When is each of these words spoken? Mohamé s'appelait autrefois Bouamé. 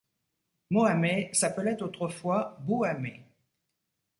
Mohamé 0.71 1.29
s'appelait 1.31 1.83
autrefois 1.83 2.57
Bouamé. 2.61 3.23